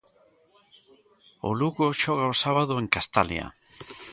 O 1.47 1.49
Lugo 1.59 1.85
xoga 2.01 2.31
o 2.33 2.39
sábado 2.43 2.73
en 2.81 2.87
Castalia. 2.95 3.45